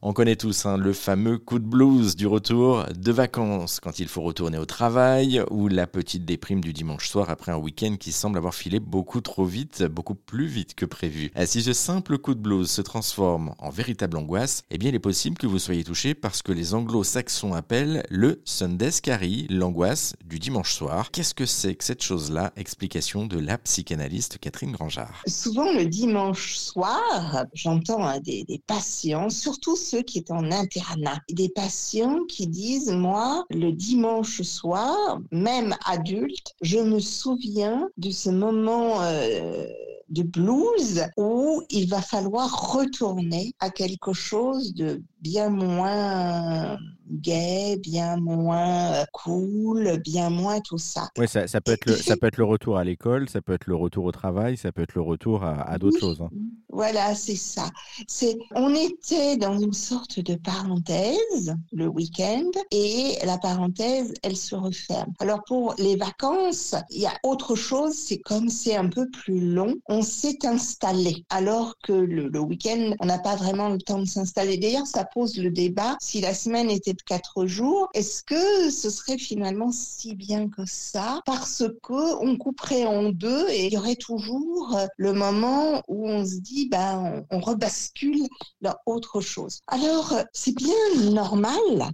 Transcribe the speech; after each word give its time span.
On 0.00 0.12
connaît 0.12 0.36
tous 0.36 0.64
hein, 0.64 0.76
le 0.76 0.92
fameux 0.92 1.38
coup 1.38 1.58
de 1.58 1.66
blues 1.66 2.14
du 2.14 2.28
retour 2.28 2.84
de 2.96 3.10
vacances, 3.10 3.80
quand 3.80 3.98
il 3.98 4.06
faut 4.06 4.22
retourner 4.22 4.56
au 4.56 4.64
travail, 4.64 5.42
ou 5.50 5.66
la 5.66 5.88
petite 5.88 6.24
déprime 6.24 6.60
du 6.60 6.72
dimanche 6.72 7.08
soir 7.08 7.30
après 7.30 7.50
un 7.50 7.56
week-end 7.56 7.96
qui 7.98 8.12
semble 8.12 8.38
avoir 8.38 8.54
filé 8.54 8.78
beaucoup 8.78 9.20
trop 9.20 9.44
vite, 9.44 9.82
beaucoup 9.82 10.14
plus 10.14 10.46
vite 10.46 10.76
que 10.76 10.84
prévu. 10.84 11.32
Euh, 11.36 11.46
si 11.46 11.64
ce 11.64 11.72
simple 11.72 12.16
coup 12.16 12.36
de 12.36 12.40
blues 12.40 12.70
se 12.70 12.80
transforme 12.80 13.56
en 13.58 13.70
véritable 13.70 14.18
angoisse, 14.18 14.62
eh 14.70 14.78
bien 14.78 14.90
il 14.90 14.94
est 14.94 15.00
possible 15.00 15.36
que 15.36 15.48
vous 15.48 15.58
soyez 15.58 15.82
touché 15.82 16.14
par 16.14 16.36
ce 16.36 16.44
que 16.44 16.52
les 16.52 16.74
anglo-saxons 16.74 17.54
appellent 17.54 18.06
le 18.08 18.40
Sunday 18.44 18.90
l'angoisse 19.50 20.14
du 20.24 20.38
dimanche 20.38 20.74
soir. 20.74 21.10
Qu'est-ce 21.10 21.34
que 21.34 21.44
c'est 21.44 21.74
que 21.74 21.82
cette 21.82 22.04
chose-là? 22.04 22.52
Explication 22.54 23.26
de 23.26 23.40
la 23.40 23.58
psychanalyste 23.58 24.38
Catherine 24.38 24.70
Grangeard. 24.70 25.24
Souvent 25.26 25.72
le 25.72 25.86
dimanche 25.86 26.56
soir, 26.56 27.46
j'entends 27.52 28.06
hein, 28.06 28.20
des 28.20 28.62
patients, 28.64 29.28
surtout 29.28 29.74
ceux 29.88 30.02
qui 30.02 30.24
sont 30.26 30.34
en 30.34 30.50
internat. 30.50 31.20
Des 31.30 31.48
patients 31.48 32.24
qui 32.28 32.46
disent, 32.46 32.90
moi, 32.90 33.44
le 33.50 33.72
dimanche 33.72 34.42
soir, 34.42 35.20
même 35.32 35.74
adulte, 35.86 36.54
je 36.60 36.78
me 36.78 37.00
souviens 37.00 37.88
de 37.96 38.10
ce 38.10 38.30
moment 38.30 39.02
euh, 39.02 39.66
de 40.08 40.22
blues 40.22 41.04
où 41.16 41.62
il 41.70 41.88
va 41.88 42.02
falloir 42.02 42.72
retourner 42.72 43.54
à 43.60 43.70
quelque 43.70 44.12
chose 44.12 44.74
de 44.74 45.02
bien 45.20 45.50
moins 45.50 46.78
gay, 47.10 47.78
bien 47.82 48.16
moins 48.16 48.92
euh, 48.92 49.04
cool, 49.12 49.98
bien 50.04 50.30
moins 50.30 50.60
tout 50.60 50.78
ça. 50.78 51.08
Oui, 51.18 51.28
ça, 51.28 51.46
ça, 51.46 51.60
peut 51.60 51.72
être 51.72 51.86
le, 51.86 51.96
ça 51.96 52.16
peut 52.16 52.26
être 52.26 52.36
le 52.36 52.44
retour 52.44 52.78
à 52.78 52.84
l'école, 52.84 53.28
ça 53.28 53.40
peut 53.40 53.54
être 53.54 53.66
le 53.66 53.74
retour 53.74 54.04
au 54.04 54.12
travail, 54.12 54.56
ça 54.56 54.72
peut 54.72 54.82
être 54.82 54.94
le 54.94 55.02
retour 55.02 55.44
à, 55.44 55.62
à 55.62 55.78
d'autres 55.78 55.98
choses. 56.00 56.20
Hein. 56.20 56.30
Voilà, 56.70 57.14
c'est 57.14 57.36
ça. 57.36 57.70
C'est, 58.06 58.36
on 58.54 58.74
était 58.74 59.36
dans 59.36 59.58
une 59.58 59.72
sorte 59.72 60.20
de 60.20 60.34
parenthèse 60.34 61.54
le 61.72 61.86
week-end 61.86 62.50
et 62.70 63.16
la 63.24 63.38
parenthèse, 63.38 64.12
elle 64.22 64.36
se 64.36 64.54
referme. 64.54 65.12
Alors 65.18 65.42
pour 65.44 65.74
les 65.78 65.96
vacances, 65.96 66.74
il 66.90 67.00
y 67.00 67.06
a 67.06 67.14
autre 67.22 67.54
chose, 67.54 67.94
c'est 67.94 68.18
comme 68.18 68.48
c'est 68.48 68.76
un 68.76 68.88
peu 68.88 69.08
plus 69.10 69.40
long, 69.40 69.74
on 69.88 70.02
s'est 70.02 70.38
installé. 70.44 71.24
Alors 71.30 71.74
que 71.82 71.92
le, 71.92 72.28
le 72.28 72.40
week-end, 72.40 72.94
on 73.00 73.06
n'a 73.06 73.18
pas 73.18 73.36
vraiment 73.36 73.70
le 73.70 73.78
temps 73.78 74.00
de 74.00 74.06
s'installer. 74.06 74.58
D'ailleurs, 74.58 74.86
ça 74.86 75.04
pose 75.04 75.36
le 75.38 75.50
débat 75.50 75.96
si 76.00 76.20
la 76.20 76.34
semaine 76.34 76.70
était 76.70 76.94
quatre 77.04 77.46
jours, 77.46 77.88
est-ce 77.94 78.22
que 78.22 78.70
ce 78.70 78.90
serait 78.90 79.18
finalement 79.18 79.72
si 79.72 80.14
bien 80.14 80.48
que 80.48 80.62
ça? 80.66 81.20
Parce 81.24 81.64
que 81.82 82.22
on 82.22 82.36
couperait 82.36 82.84
en 82.84 83.10
deux 83.10 83.48
et 83.50 83.66
il 83.66 83.72
y 83.72 83.78
aurait 83.78 83.96
toujours 83.96 84.78
le 84.96 85.12
moment 85.12 85.82
où 85.88 86.08
on 86.08 86.24
se 86.24 86.36
dit, 86.36 86.68
ben, 86.68 87.24
on, 87.30 87.40
rebascule 87.40 88.26
dans 88.60 88.74
autre 88.86 89.20
chose. 89.20 89.60
Alors, 89.68 90.14
c'est 90.32 90.54
bien 90.54 90.74
normal 91.10 91.52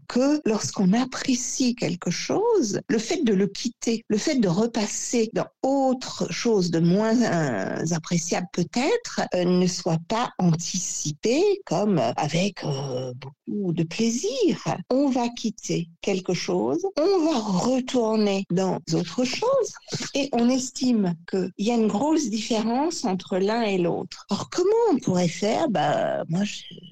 que 0.08 0.40
lorsqu'on 0.44 0.92
apprécie 0.92 1.74
quelque 1.74 2.10
chose, 2.10 2.80
le 2.88 2.98
fait 2.98 3.22
de 3.24 3.34
le 3.34 3.46
quitter, 3.46 4.04
le 4.08 4.18
fait 4.18 4.36
de 4.36 4.48
repasser 4.48 5.30
dans 5.32 5.46
autre 5.62 6.30
chose 6.32 6.70
de 6.70 6.80
moins 6.80 7.20
euh, 7.22 7.84
appréciable 7.92 8.48
peut-être, 8.52 9.20
euh, 9.34 9.44
ne 9.44 9.66
soit 9.66 10.00
pas 10.08 10.30
anticipé 10.38 11.42
comme 11.66 12.00
avec 12.16 12.64
euh, 12.64 13.12
beaucoup 13.14 13.72
de 13.72 13.82
plaisir. 13.82 14.64
On 14.96 15.08
va 15.08 15.28
quitter 15.28 15.88
quelque 16.02 16.34
chose, 16.34 16.86
on 16.96 17.24
va 17.24 17.40
retourner 17.40 18.44
dans 18.52 18.78
autre 18.92 19.24
chose 19.24 19.72
et 20.14 20.28
on 20.30 20.48
estime 20.48 21.16
qu'il 21.28 21.50
y 21.58 21.72
a 21.72 21.74
une 21.74 21.88
grosse 21.88 22.30
différence 22.30 23.04
entre 23.04 23.38
l'un 23.38 23.62
et 23.62 23.76
l'autre. 23.76 24.24
Alors 24.30 24.48
comment 24.50 24.70
on 24.92 24.98
pourrait 24.98 25.26
faire? 25.26 25.68
Bah, 25.68 26.22
Moi, 26.28 26.42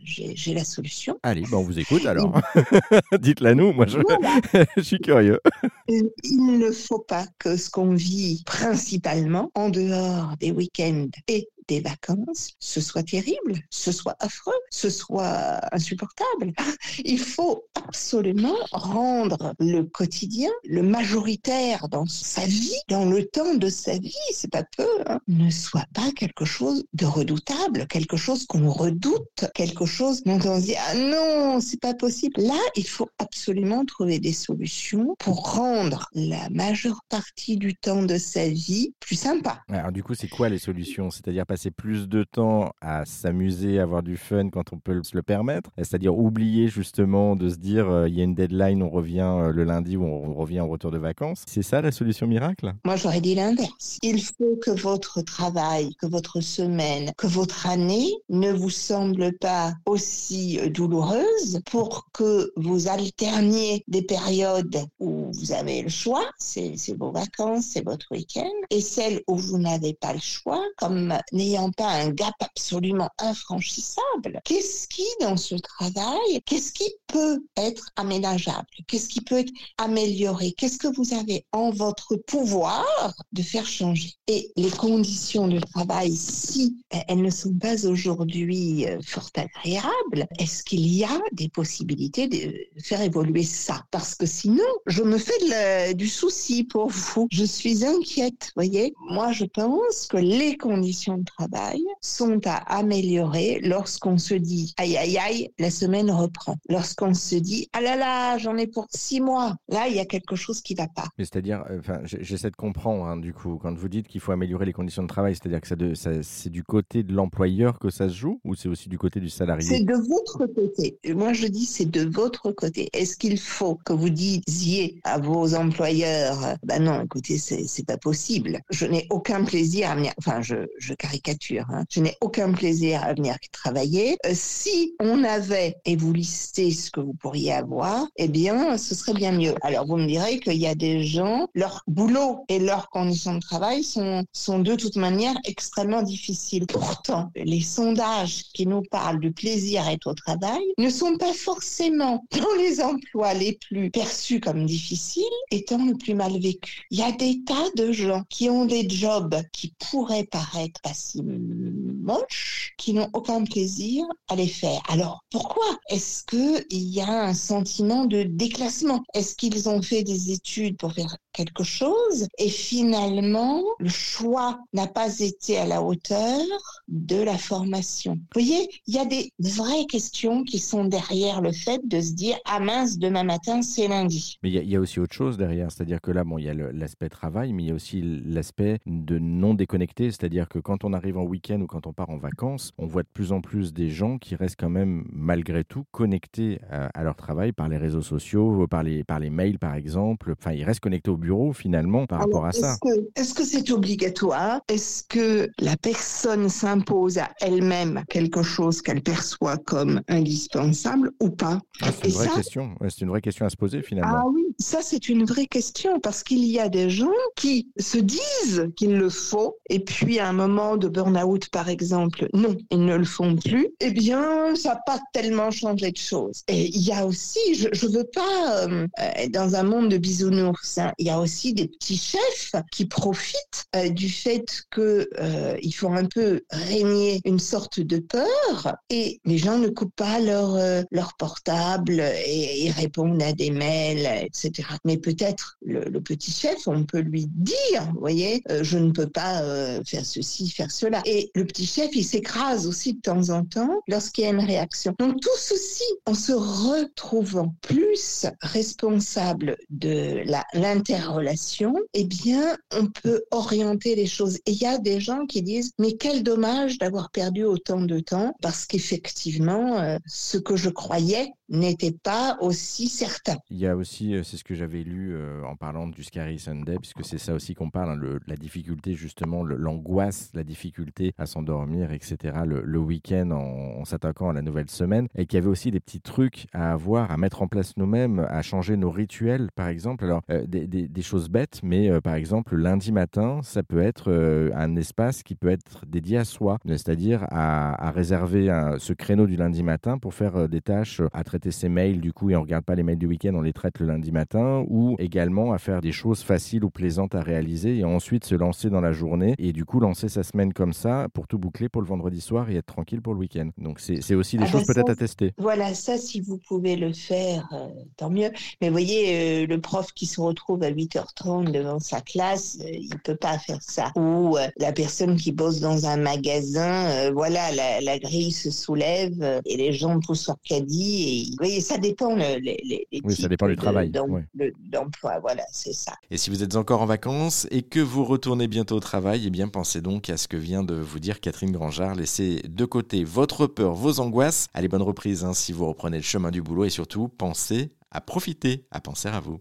j'ai 0.03 0.53
la 0.53 0.65
solution. 0.65 1.21
Allez, 1.23 1.43
bah 1.43 1.59
on 1.59 1.63
vous 1.63 1.79
écoute 1.79 2.05
alors. 2.05 2.41
Dites-la 3.21 3.55
nous, 3.55 3.73
moi 3.73 3.87
je, 3.87 4.01
Voilà. 4.01 4.41
je 4.77 4.83
suis 4.83 4.99
curieux. 4.99 5.39
Il 5.87 6.59
ne 6.59 6.73
faut 6.73 6.99
pas 6.99 7.27
que 7.39 7.57
ce 7.57 7.71
qu'on 7.71 7.95
vit 7.95 8.43
principalement 8.45 9.53
en 9.55 9.69
dehors 9.71 10.37
des 10.41 10.51
week-ends 10.51 11.07
et 11.29 11.49
des 11.73 11.81
vacances, 11.81 12.51
ce 12.59 12.81
soit 12.81 13.03
terrible, 13.03 13.55
ce 13.71 13.93
soit 13.93 14.17
affreux, 14.21 14.61
ce 14.71 14.91
soit 14.91 15.59
insupportable. 15.73 16.53
Il 17.05 17.19
faut 17.19 17.65
absolument 17.75 18.57
rendre 18.73 19.55
le 19.59 19.83
quotidien, 19.83 20.51
le 20.65 20.83
majoritaire 20.83 21.89
dans 21.89 22.07
sa 22.07 22.45
vie, 22.45 22.77
dans 22.89 23.07
le 23.07 23.25
temps 23.25 23.55
de 23.55 23.69
sa 23.71 23.97
vie, 23.97 24.13
c'est 24.33 24.51
pas 24.51 24.65
peu, 24.77 24.89
hein, 25.07 25.19
ne 25.29 25.51
soit 25.51 25.87
pas 25.95 26.11
quelque 26.15 26.45
chose 26.45 26.85
de 26.93 27.07
redoutable, 27.07 27.87
quelque 27.87 28.19
chose 28.19 28.47
qu'on 28.47 28.71
redoute, 28.71 29.47
quelque 29.55 29.87
chose 29.87 30.23
dont 30.25 30.41
on 30.45 30.61
se 30.61 30.67
dit 30.67 30.77
ah 30.77 30.95
non, 30.95 31.61
c'est 31.61 31.81
pas 31.81 31.95
possible. 31.95 32.43
Là, 32.43 32.61
il 32.77 32.87
faut 32.87 33.09
absolument 33.19 33.85
trouver 33.87 34.19
des 34.19 34.35
solutions 34.35 35.15
pour 35.19 35.55
rendre 35.55 36.09
la 36.15 36.51
majeure 36.51 37.01
partie 37.09 37.57
du 37.57 37.75
temps 37.75 38.03
de 38.03 38.19
sa 38.19 38.49
vie 38.49 38.93
plus 39.01 39.17
sympa. 39.17 39.63
Alors 39.69 39.93
du 39.93 40.03
coup, 40.03 40.15
c'est 40.15 40.29
quoi 40.29 40.51
les 40.51 40.59
solutions? 40.59 41.11
C'est-à-dire 41.11 41.47
passer 41.47 41.62
plus 41.71 42.09
de 42.09 42.25
temps 42.25 42.73
à 42.81 43.05
s'amuser, 43.05 43.79
avoir 43.79 44.03
du 44.03 44.17
fun 44.17 44.51
quand 44.51 44.73
on 44.73 44.79
peut 44.79 45.03
se 45.03 45.17
le 45.17 45.23
permettre. 45.23 45.71
C'est-à-dire 45.77 46.17
oublier 46.17 46.69
justement 46.69 47.37
de 47.37 47.49
se 47.49 47.57
dire 47.57 47.89
euh, 47.89 48.09
il 48.09 48.17
y 48.17 48.21
a 48.21 48.25
une 48.25 48.35
deadline, 48.35 48.83
on 48.83 48.91
revient 48.91 49.21
euh, 49.21 49.53
le 49.53 49.65
lundi 49.65 49.97
ou 49.97 50.05
on 50.05 50.35
revient 50.35 50.61
en 50.61 50.69
retour 50.69 50.91
de 50.91 50.99
vacances. 50.99 51.45
C'est 51.47 51.63
ça 51.63 51.81
la 51.81 51.93
solution 51.93 52.27
miracle? 52.27 52.73
Moi, 52.85 52.97
j'aurais 52.97 53.21
dit 53.21 53.35
l'inverse. 53.35 53.99
Il 54.03 54.23
faut 54.23 54.57
que 54.63 54.71
votre 54.71 55.23
travail, 55.23 55.95
que 55.97 56.07
votre 56.07 56.41
semaine, 56.41 57.13
que 57.17 57.27
votre 57.27 57.67
année 57.67 58.11
ne 58.29 58.53
vous 58.53 58.71
semble 58.71 59.37
pas 59.39 59.75
aussi 59.87 60.59
euh, 60.61 60.69
douloureuse 60.69 61.61
pour 61.71 62.09
que 62.13 62.51
vous 62.57 62.89
alterniez 62.89 63.85
des 63.89 64.03
périodes 64.03 64.79
où 65.01 65.31
vous 65.33 65.53
avez 65.53 65.83
le 65.83 65.89
choix, 65.89 66.25
c'est 66.39 66.75
vos 66.99 67.11
vacances, 67.11 67.67
c'est 67.73 67.85
votre 67.85 68.07
week-end, 68.11 68.51
et 68.71 68.81
celles 68.81 69.21
où 69.27 69.37
vous 69.37 69.59
n'avez 69.59 69.95
pas 69.95 70.13
le 70.13 70.21
choix, 70.21 70.63
comme 70.77 71.15
n'ayant 71.33 71.52
pas 71.73 71.89
un 71.89 72.11
gap 72.11 72.35
absolument 72.41 73.11
infranchissable. 73.19 74.41
Qu'est-ce 74.45 74.89
qui, 74.89 75.05
dans 75.21 75.37
ce 75.37 75.55
travail, 75.55 76.43
qu'est-ce 76.47 76.73
qui 76.73 76.91
peut 77.07 77.45
être 77.57 77.91
aménageable? 77.97 78.67
Qu'est-ce 78.87 79.09
qui 79.09 79.21
peut 79.21 79.39
être 79.39 79.53
amélioré? 79.79 80.53
Qu'est-ce 80.53 80.79
que 80.79 80.89
vous 80.89 81.15
avez 81.15 81.45
en 81.53 81.71
votre 81.71 82.17
pouvoir 82.17 83.15
de 83.33 83.43
faire 83.43 83.67
changer? 83.67 84.15
Et 84.27 84.51
les 84.57 84.71
conditions 84.71 85.49
de 85.49 85.59
travail, 85.59 86.15
si 86.17 86.77
elles 87.09 87.23
ne 87.23 87.31
sont 87.31 87.55
pas 87.55 87.87
aujourd'hui 87.87 88.87
euh, 88.87 88.99
fort 89.03 89.31
agréables, 89.37 90.27
est-ce 90.39 90.63
qu'il 90.63 90.87
y 90.87 91.05
a 91.05 91.21
des 91.33 91.49
possibilités 91.49 92.29
de 92.29 92.55
faire 92.83 93.03
évoluer 93.03 93.45
ça? 93.45 93.85
Parce 93.91 94.15
que 94.15 94.27
sinon, 94.27 94.65
je 94.87 95.03
me 95.03 95.19
fais 95.19 95.95
du 95.95 96.09
souci 96.09 96.65
pour 96.65 96.89
vous. 96.89 97.29
Je 97.31 97.45
suis 97.45 97.85
inquiète, 97.85 98.53
voyez? 98.55 98.95
Moi, 99.11 99.33
je 99.33 99.45
pense 99.45 100.07
que 100.07 100.17
les 100.17 100.57
conditions 100.57 101.19
de 101.19 101.31
travail 101.37 101.83
sont 102.01 102.41
à 102.47 102.57
améliorer 102.79 103.61
lorsqu'on 103.63 104.19
se 104.19 104.35
dit 104.35 104.75
aïe 104.77 104.97
aïe 104.97 105.19
aïe, 105.19 105.51
la 105.59 105.71
semaine 105.71 106.11
reprend. 106.11 106.57
Lorsqu'on 106.69 107.15
se 107.15 107.37
dit 107.37 107.69
ah 107.73 107.81
là 107.81 107.97
là, 107.97 108.39
j'en 108.39 108.57
ai 108.57 108.67
pour 108.67 108.87
six 108.91 109.21
mois. 109.21 109.57
Là, 109.69 109.89
il 109.89 109.95
y 109.95 110.01
a 110.01 110.05
quelque 110.05 110.37
chose 110.37 110.61
qui 110.61 110.75
va 110.75 110.89
pas. 110.89 111.07
Mais 111.19 111.25
c'est-à-dire, 111.25 111.65
euh, 111.71 111.79
enfin, 111.79 112.01
j'essaie 112.05 112.51
de 112.51 112.57
comprendre 112.57 113.05
hein, 113.05 113.17
du 113.17 113.33
coup, 113.33 113.59
quand 113.61 113.77
vous 113.77 113.89
dites 113.89 114.09
qu'il 114.09 114.21
faut 114.21 114.33
améliorer 114.33 114.67
les 114.67 114.73
conditions 114.73 115.03
de 115.03 115.09
travail, 115.09 115.35
c'est-à-dire 115.35 115.61
que 115.61 115.69
ça 115.69 116.13
c'est 116.23 116.51
du 116.51 116.63
côté 116.63 117.03
de 117.03 117.13
l'employeur 117.13 117.79
que 117.79 117.91
ça 117.91 118.09
se 118.09 118.15
joue 118.15 118.41
ou 118.45 118.55
c'est 118.55 118.69
aussi 118.69 118.89
du 118.89 118.99
côté 118.99 119.21
du 119.21 119.29
C'est 119.29 119.39
salarié 119.39 119.85
de 119.85 119.95
votre 119.95 120.47
côté. 120.47 120.99
Moi, 121.15 121.33
je 121.33 121.47
dis 121.47 121.67
c'est 121.67 121.91
de 121.91 122.09
votre 122.09 122.53
côté. 122.53 122.89
Est-ce 122.93 123.17
qu'il 123.17 123.39
faut 123.39 123.77
que 123.85 123.93
vous 123.93 124.11
disiez 124.11 125.01
à 125.05 125.19
vos 125.19 125.55
employeurs, 125.55 126.45
euh, 126.45 126.55
bah 126.63 126.79
non, 126.79 127.03
écoutez, 127.03 127.39
c'est 127.39 127.67
c'est 127.67 127.87
pas 127.87 127.99
possible. 127.99 128.61
Je 128.71 128.87
n'ai 128.87 129.07
aucun 129.11 129.45
plaisir 129.45 129.91
à 129.91 129.95
venir. 129.95 130.13
Enfin, 130.19 130.41
je, 130.41 130.67
je 130.79 130.95
caricature. 130.95 131.22
Hein. 131.29 131.85
Je 131.91 132.01
n'ai 132.01 132.17
aucun 132.21 132.53
plaisir 132.53 133.03
à 133.03 133.15
venir 133.15 133.37
travailler. 133.53 134.17
Euh, 134.27 134.33
si 134.35 134.95
on 135.01 135.25
avait 135.25 135.77
et 135.85 135.97
vous 135.97 136.13
listez 136.13 136.71
ce 136.71 136.91
que 136.91 137.01
vous 137.01 137.15
pourriez 137.15 137.53
avoir, 137.53 138.07
eh 138.17 138.29
bien, 138.29 138.77
ce 138.79 138.95
serait 138.95 139.15
bien 139.15 139.33
mieux. 139.33 139.55
Alors, 139.63 139.87
vous 139.87 139.97
me 139.97 140.07
direz 140.07 140.41
qu'il 140.41 140.57
y 140.57 140.67
a 140.67 140.75
des 140.75 141.05
gens, 141.05 141.49
leur 141.55 141.83
boulot 141.87 142.45
et 142.49 142.59
leurs 142.59 142.91
conditions 142.91 143.35
de 143.35 143.41
travail 143.41 143.85
sont 143.85 144.25
sont 144.33 144.59
de 144.59 144.75
toute 144.75 144.97
manière 144.97 145.37
extrêmement 145.45 146.03
difficiles. 146.03 146.67
Pourtant, 146.67 147.31
les 147.35 147.61
sondages 147.61 148.45
qui 148.55 148.67
nous 148.67 148.83
parlent 148.83 149.21
du 149.21 149.33
plaisir 149.33 149.87
à 149.87 149.93
être 149.93 150.09
au 150.09 150.15
travail 150.15 150.63
ne 150.79 150.91
sont 150.91 151.17
pas 151.17 151.33
forcément 151.33 152.25
dans 152.33 152.55
les 152.59 152.81
emplois 152.81 153.35
les 153.35 153.53
plus 153.53 153.91
perçus 153.91 154.41
comme 154.41 154.67
difficiles, 154.67 155.23
étant 155.51 155.85
le 155.85 155.95
plus 155.95 156.15
mal 156.15 156.39
vécus. 156.39 156.83
Il 156.91 156.99
y 156.99 157.03
a 157.03 157.13
des 157.13 157.43
tas 157.45 157.71
de 157.77 157.93
gens 157.93 158.25
qui 158.29 158.49
ont 158.49 158.65
des 158.65 158.89
jobs 158.89 159.37
qui 159.53 159.75
pourraient 159.91 160.25
paraître 160.25 160.81
pas 160.81 160.95
moches, 161.23 162.75
qui 162.79 162.95
n'ont 162.95 163.09
aucun 163.13 163.45
plaisir 163.45 164.05
à 164.29 164.37
les 164.37 164.47
faire. 164.47 164.81
Alors, 164.89 165.25
pourquoi 165.31 165.65
est-ce 165.89 166.25
que 166.25 166.65
il 166.71 166.89
y 166.89 167.01
a 167.01 167.25
un 167.25 167.35
sentiment 167.35 168.07
de 168.07 168.23
déclassement? 168.23 169.03
Est-ce 169.15 169.37
qu'ils 169.37 169.69
ont 169.69 169.83
fait 169.83 170.03
des 170.03 170.33
études 170.33 170.77
pour 170.77 170.93
faire 170.93 171.17
quelque 171.33 171.65
chose 171.65 172.27
et 172.39 172.49
finalement 172.49 173.63
le 173.79 173.89
choix 173.89 174.59
n'a 174.73 174.87
pas 174.87 175.19
été 175.21 175.59
à 175.59 175.67
la 175.67 175.83
hauteur 175.83 176.41
de 176.89 177.17
la 177.17 177.39
formation? 177.39 178.15
Vous 178.15 178.41
voyez, 178.41 178.69
il 178.87 178.95
y 178.95 178.99
a 178.99 179.05
des 179.05 179.33
vraies 179.39 179.87
questions 179.87 180.45
qui 180.45 180.59
sont 180.59 180.85
derrière 180.85 181.41
le 181.41 181.53
fait 181.53 181.81
de 181.87 182.01
se 182.01 182.13
dire 182.13 182.37
ah 182.45 182.61
mince 182.61 182.99
demain 182.99 183.25
matin 183.25 183.63
c'est 183.63 183.89
lundi. 183.89 184.39
Mais 184.43 184.51
il 184.51 184.69
y, 184.69 184.77
a 184.77 184.81
aussi 184.81 185.01
autre 185.01 185.15
chose 185.15 185.37
derrière, 185.37 185.71
c'est-à-dire 185.71 186.01
que 186.01 186.11
là 186.11 186.25
bon 186.25 186.39
il 186.39 186.45
y 186.45 186.49
a 186.49 186.55
l'aspect 186.55 187.09
travail, 187.09 187.53
mais 187.53 187.63
il 187.65 187.69
y 187.69 187.73
a 187.73 187.75
aussi 187.75 188.03
l'aspect 188.03 188.81
de 188.87 189.19
non 189.19 189.55
déconnecté, 189.55 190.11
c'est-à-dire 190.11 190.49
que 190.49 190.59
quand 190.59 190.85
on 190.85 190.93
arrive 191.03 191.19
en 191.19 191.25
week-end 191.25 191.61
ou 191.61 191.67
quand 191.67 191.89
on 191.89 191.93
part 191.93 192.11
en 192.11 192.17
vacances, 192.17 192.73
on 192.79 192.87
voit 192.87 193.03
de 193.03 193.09
plus 193.13 193.33
en 193.33 193.41
plus 193.41 193.73
des 193.73 193.91
gens 193.91 194.19
qui 194.19 194.37
restent 194.37 194.59
quand 194.59 194.71
même 194.71 195.05
malgré 195.13 195.65
tout 195.65 195.85
connectés 195.91 196.61
à, 196.71 197.03
leur 197.03 197.17
travail 197.17 197.51
par 197.51 197.69
les 197.69 197.77
réseaux 197.77 198.03
sociaux, 198.03 198.69
par 198.69 198.85
les 198.85 199.03
par 199.03 199.19
les 199.19 199.31
mails 199.31 199.59
par 199.59 199.75
exemple. 199.75 200.33
Enfin 200.39 200.53
ils 200.53 200.63
restent 200.63 200.81
connectés 200.81 201.11
au 201.11 201.17
bureau 201.17 201.53
finalement 201.53 202.07
par 202.07 202.21
rapport 202.21 202.47
à 202.47 202.53
ça. 202.53 202.77
Est-ce 203.17 203.35
que 203.35 203.45
c'est 203.45 203.73
obligatoire? 203.73 204.61
Est-ce 204.69 205.03
que 205.03 205.51
la 205.59 205.77
personne 205.77 206.49
s'impose 206.49 207.19
à 207.19 207.31
elle-même 207.41 208.05
quelque 208.09 208.43
chose 208.43 208.81
qu'elle 208.81 209.03
perçoit 209.03 209.57
comme 209.57 210.03
indispensable 210.07 211.11
ou 211.21 211.31
pas? 211.31 211.59
Ah, 211.81 211.89
C'est 211.91 212.11
une 212.11 212.15
vraie 212.15 212.29
question. 212.29 212.75
c'est 212.89 213.01
une 213.01 213.09
vraie 213.09 213.21
question 213.21 213.47
à 213.47 213.51
se 213.51 213.57
poser 213.57 213.83
finalement. 213.83 214.23
Ah 214.23 214.29
oui, 214.33 214.55
ça 214.59 214.83
c'est 214.83 215.09
une 215.09 215.25
vraie 215.25 215.47
question 215.47 215.99
parce 215.99 216.23
qu'il 216.23 216.45
y 216.45 216.61
a 216.61 216.69
des 216.69 216.91
gens 216.91 217.11
qui 217.35 217.69
se 217.77 217.99
disent 217.99 218.69
qu'il 218.77 218.97
le 218.97 219.09
faut 219.09 219.57
et 219.69 219.81
puis 219.81 220.21
à 220.21 220.29
un 220.29 220.33
moment 220.33 220.77
de 220.77 220.92
burn-out 220.93 221.49
par 221.51 221.69
exemple, 221.69 222.29
non, 222.33 222.57
ils 222.71 222.85
ne 222.85 222.97
le 222.97 223.05
font 223.05 223.37
plus. 223.37 223.69
Eh 223.81 223.91
bien, 223.91 224.55
ça 224.55 224.75
n'a 224.75 224.81
pas 224.87 225.01
tellement 225.13 225.51
changé 225.51 225.91
de 225.91 225.97
choses. 225.97 226.43
Et 226.49 226.69
il 226.69 226.83
y 226.83 226.93
a 226.93 227.07
aussi, 227.07 227.41
je 227.55 227.69
ne 227.69 227.93
veux 227.93 228.09
pas 228.13 228.67
euh, 228.67 228.87
dans 229.31 229.55
un 229.55 229.63
monde 229.63 229.89
de 229.89 229.99
bisounours, 229.99 230.79
hein, 230.79 230.93
il 230.99 231.07
y 231.07 231.11
a 231.11 231.19
aussi 231.19 231.55
des 231.55 231.69
petits 231.69 231.97
chefs 231.97 232.53
qui 232.71 232.87
profitent 232.87 233.67
euh, 233.77 233.89
du 233.89 234.09
fait 234.09 234.65
qu'ils 234.73 235.07
euh, 235.19 235.57
font 235.75 235.95
un 235.95 236.05
peu 236.05 236.43
régner 236.51 237.21
une 237.25 237.39
sorte 237.39 237.81
de 237.81 237.99
peur 237.99 238.77
et 238.91 239.21
les 239.25 239.39
gens 239.39 239.59
ne 239.59 239.69
coupent 239.69 239.97
pas 239.97 240.21
leur, 240.21 240.55
euh, 240.57 240.83
leur 240.91 241.15
portable 241.15 242.01
et, 242.01 242.67
ils 242.67 242.71
répondent 242.71 243.23
à 243.23 243.33
des 243.33 243.51
mails, 243.51 244.09
etc. 244.25 244.69
Mais 244.85 244.97
peut-être 244.97 245.57
le, 245.65 246.01
petit 246.01 246.31
chef, 246.31 246.67
on 246.67 246.85
peut 246.85 247.01
lui 247.01 247.29
dire, 247.33 247.91
vous 247.95 248.01
voyez, 248.01 248.43
je 248.63 248.79
ne 248.79 248.91
peux 248.91 249.09
pas 249.09 249.43
faire 249.85 250.05
ceci, 250.05 250.51
faire 250.51 250.71
Et 251.05 251.31
le 251.35 251.45
petit 251.45 251.67
chef, 251.67 251.91
il 251.95 252.05
s'écrase 252.05 252.67
aussi 252.67 252.95
de 252.95 253.01
temps 253.01 253.31
en 253.31 253.45
temps 253.45 253.81
lorsqu'il 253.89 254.25
y 254.25 254.27
a 254.27 254.31
une 254.31 254.41
réaction. 254.41 254.95
Donc 254.99 255.21
tout 255.21 255.29
ceci, 255.37 255.85
en 256.07 256.15
se 256.15 256.33
retrouvant 256.33 257.55
plus 257.63 258.27
responsable 258.41 259.57
de 259.71 260.23
l'interrelation, 260.55 261.75
eh 261.95 262.05
bien, 262.05 262.57
on 262.73 262.87
peut 262.87 263.23
orienter 263.31 263.95
les 263.95 264.07
choses. 264.07 264.37
Et 264.47 264.53
il 264.53 264.59
y 264.59 264.67
a 264.67 264.79
des 264.79 265.01
gens 265.01 265.27
qui 265.27 265.43
disent, 265.43 265.73
mais 265.79 265.93
quel 265.93 266.23
dommage 266.23 266.79
d'avoir 266.79 267.11
perdu 267.11 267.45
autant 267.45 267.81
de 267.81 268.01
temps, 268.01 268.35
parce 268.41 268.67
qu'effectivement, 268.67 269.79
euh, 269.81 269.99
ce 270.07 270.39
que 270.39 270.57
je 270.57 270.71
croyais 270.71 271.33
n'était 271.53 271.93
pas 271.93 272.39
aussi 272.41 272.89
certain. 272.89 273.37
Il 273.51 273.59
y 273.59 273.67
a 273.67 273.77
aussi, 273.77 274.15
euh, 274.15 274.23
c'est 274.23 274.37
ce 274.37 274.45
que 274.45 274.55
j'avais 274.55 274.83
lu 274.83 275.15
euh, 275.15 275.45
en 275.45 275.55
parlant 275.55 275.87
du 275.87 276.03
Scary 276.03 276.39
Sunday, 276.39 276.77
puisque 276.79 277.05
c'est 277.05 277.19
ça 277.19 277.35
aussi 277.35 277.55
qu'on 277.55 277.71
parle, 277.71 277.91
hein, 277.91 278.19
la 278.27 278.37
difficulté 278.37 278.95
justement, 278.95 279.45
l'angoisse, 279.45 280.31
la 280.35 280.45
difficulté 280.45 281.13
à 281.19 281.27
s'endormir, 281.27 281.93
etc. 281.93 282.17
Le, 282.47 282.79
week-end 282.79 283.31
en, 283.31 283.85
s'attaquant 283.85 284.31
à 284.31 284.33
la 284.33 284.43
nouvelle 284.43 284.71
semaine, 284.71 285.09
et 285.15 285.27
qu'il 285.27 285.37
y 285.37 285.43
avait 285.43 285.51
aussi 285.51 285.71
des 285.71 285.79
petits 285.79 286.01
trucs 286.01 286.47
à 286.53 286.73
avoir, 286.73 287.11
à 287.11 287.17
mettre 287.17 287.43
en 287.43 287.49
place 287.49 287.77
nous-mêmes, 287.77 288.27
à 288.31 288.43
changer 288.43 288.77
nos 288.77 288.91
rituels, 288.91 289.49
par 289.55 289.69
exemple. 289.69 290.05
Alors, 290.05 290.23
des, 290.47 290.67
des, 290.67 291.03
choses 291.03 291.29
bêtes, 291.29 291.61
mais 291.63 292.01
par 292.01 292.15
exemple, 292.15 292.57
lundi 292.57 292.93
matin, 292.93 293.41
ça 293.43 293.63
peut 293.63 293.83
être 293.83 294.11
un 294.55 294.77
espace 294.77 295.23
qui 295.23 295.35
peut 295.35 295.51
être 295.51 295.85
dédié 295.87 296.19
à 296.19 296.25
soi, 296.25 296.59
c'est-à-dire 296.67 297.27
à, 297.31 297.91
réserver 297.91 298.49
ce 298.79 298.93
créneau 298.93 299.27
du 299.27 299.37
lundi 299.37 299.63
matin 299.63 299.99
pour 299.99 300.15
faire 300.15 300.49
des 300.49 300.61
tâches 300.61 301.03
à 301.13 301.23
traiter 301.25 301.42
ses 301.51 301.69
mails 301.69 302.01
du 302.01 302.13
coup 302.13 302.31
et 302.31 302.37
on 302.37 302.43
regarde 302.43 302.65
pas 302.65 302.75
les 302.75 302.83
mails 302.83 302.99
du 302.99 303.07
week-end, 303.07 303.33
on 303.35 303.43
les 303.43 303.53
traite 303.53 303.79
le 303.81 303.87
lundi 303.87 304.13
matin, 304.13 304.65
ou 304.69 304.97
également 304.99 305.53
à 305.53 305.59
faire 305.59 305.81
des 305.81 305.93
choses 305.93 306.23
faciles 306.23 306.65
ou 306.65 306.71
plaisantes 306.71 307.15
à 307.15 307.21
réaliser 307.21 307.79
et 307.79 307.85
ensuite 307.85 308.25
se 308.25 308.35
lancer 308.35 308.71
dans 308.71 308.81
la 308.81 308.93
journée 308.93 309.35
et 309.39 309.53
du 309.53 309.65
coup 309.65 309.81
lancer 309.81 310.09
sa 310.09 310.23
semaine 310.23 310.53
comme 310.53 310.73
ça 310.73 311.09
pour 311.13 311.27
tout 311.27 311.39
boucler 311.39 311.69
pour 311.69 311.83
le 311.83 311.89
vendredi 311.89 312.21
soir 312.21 312.51
et 312.51 312.57
être 312.57 312.67
tranquille 312.67 313.03
pour 313.03 313.15
le 313.15 313.21
week-end. 313.21 313.51
Donc 313.59 313.81
c'est 313.81 314.15
aussi 314.15 314.37
des 314.37 314.45
ah 314.45 314.47
choses 314.47 314.67
ben 314.67 314.75
peut-être 314.75 314.91
à 314.91 314.97
tester. 314.97 315.33
Voilà, 315.39 315.75
ça 315.75 315.99
si 315.99 316.21
vous 316.21 316.39
pouvez 316.39 316.77
le 316.77 316.93
faire, 316.93 317.49
euh, 317.53 317.69
tant 317.97 318.11
mieux. 318.11 318.31
Mais 318.61 318.69
vous 318.69 318.75
voyez, 318.75 319.45
euh, 319.45 319.47
le 319.47 319.61
prof 319.61 319.93
qui 319.93 320.07
se 320.07 320.21
retrouve 320.21 320.63
à 320.63 320.71
8h30 320.71 321.51
devant 321.51 321.79
sa 321.79 322.01
classe, 322.01 322.59
euh, 322.61 322.71
il 322.71 322.99
peut 323.05 323.17
pas 323.17 323.39
faire 323.39 323.63
ça. 323.63 323.93
Ou 323.97 324.37
la 324.59 324.73
personne 324.73 325.17
qui 325.17 325.33
bosse 325.33 325.61
dans 325.61 325.87
un 325.87 325.97
magasin, 325.97 327.11
voilà, 327.13 327.51
la, 327.81 327.99
grille 327.99 328.33
se 328.33 328.51
soulève 328.51 329.41
et 329.45 329.57
les 329.57 329.73
gens 329.73 330.01
poussent 330.01 330.27
leur 330.27 330.41
caddie 330.43 331.03
et 331.03 331.32
oui, 331.41 331.61
ça 331.61 331.79
dépend 331.79 332.15
les, 332.15 332.87
oui, 333.05 333.17
ça 333.17 333.29
dépend 333.29 333.49
du 333.49 333.57
travail. 333.57 333.91
D'emploi, 333.91 335.19
voilà, 335.21 335.45
c'est 335.53 335.73
ça. 335.73 335.95
Et 336.11 336.17
si 336.17 336.31
vous 336.31 336.43
êtes 336.43 336.57
encore 336.57 336.83
en 336.83 336.87
vacances 336.87 337.47
et 337.51 337.63
que 337.63 337.81
vous 337.81 338.05
retournez 338.05 338.49
bientôt 338.49 338.77
au 338.77 338.81
travail, 338.81 339.25
eh 339.27 339.31
bien 339.31 339.49
pensez 339.49 339.81
donc 339.81 340.11
à 340.11 340.17
ce 340.17 340.29
que 340.29 340.37
vient 340.37 340.63
de 340.63 340.75
vous 340.75 340.99
dire 340.99 341.21
Catherine 341.21 341.53
Grangeard. 341.53 341.95
Laissez 341.95 342.43
de 342.49 342.65
côté 342.65 343.05
votre 343.05 343.47
peur, 343.47 343.75
vos 343.75 344.01
angoisses. 344.01 344.49
Allez, 344.55 344.69
bonne 344.69 344.83
reprise 344.83 345.25
hein, 345.25 345.35
si 345.35 345.53
vous 345.53 345.67
reprenez 345.67 345.99
le 345.99 346.03
chemin 346.03 346.31
du 346.31 346.43
boulot 346.43 346.65
et 346.65 346.71
surtout 346.71 347.09
pensez 347.09 347.73
à 347.91 348.01
profiter, 348.01 348.65
à 348.71 348.81
penser 348.81 349.09
à 349.09 349.21
vous. 349.21 349.31